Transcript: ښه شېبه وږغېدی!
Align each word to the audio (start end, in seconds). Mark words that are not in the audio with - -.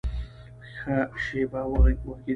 ښه 0.75 0.97
شېبه 1.23 1.61
وږغېدی! 1.69 2.29